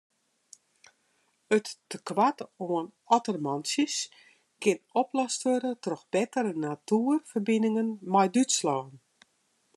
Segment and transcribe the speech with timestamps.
[1.57, 3.95] It tekoart oan ottermantsjes
[4.61, 8.89] kin oplost wurde troch bettere natuerferbiningen mei Dútslân.